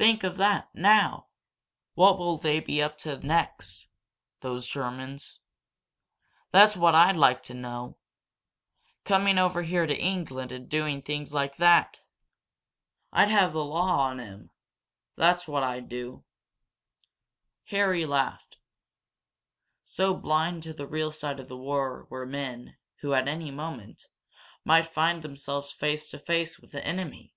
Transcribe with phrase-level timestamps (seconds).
[0.00, 1.26] "Think of that, now!
[1.92, 3.86] What will they be up to next
[4.40, 5.40] those Germans?
[6.52, 7.98] That's what I'd like to mow!
[9.04, 11.98] Coming over here to England and doing things like that!
[13.12, 14.50] I'd have the law on 'em
[15.16, 16.24] that's what I'd do!"
[17.66, 18.56] Harry laughed.
[19.84, 24.06] So blind to the real side of war were men who, at any moment,
[24.64, 27.34] might find themselves face to face with the enemy!